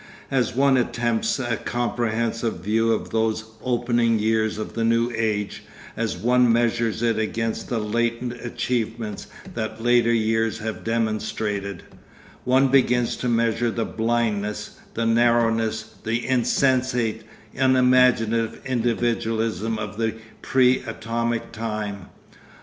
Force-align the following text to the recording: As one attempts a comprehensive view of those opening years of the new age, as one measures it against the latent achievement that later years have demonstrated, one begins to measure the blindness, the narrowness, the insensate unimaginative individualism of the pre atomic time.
As 0.31 0.55
one 0.55 0.77
attempts 0.77 1.37
a 1.37 1.57
comprehensive 1.57 2.61
view 2.61 2.91
of 2.91 3.11
those 3.11 3.43
opening 3.63 4.17
years 4.17 4.57
of 4.57 4.73
the 4.73 4.83
new 4.83 5.11
age, 5.15 5.61
as 5.95 6.17
one 6.17 6.51
measures 6.51 7.03
it 7.03 7.19
against 7.19 7.69
the 7.69 7.77
latent 7.77 8.33
achievement 8.43 9.27
that 9.53 9.83
later 9.83 10.11
years 10.11 10.57
have 10.57 10.83
demonstrated, 10.83 11.83
one 12.45 12.69
begins 12.69 13.15
to 13.17 13.29
measure 13.29 13.69
the 13.69 13.85
blindness, 13.85 14.79
the 14.95 15.05
narrowness, 15.05 15.93
the 16.03 16.25
insensate 16.27 17.21
unimaginative 17.55 18.59
individualism 18.65 19.77
of 19.77 19.99
the 19.99 20.15
pre 20.41 20.79
atomic 20.85 21.51
time. 21.51 22.07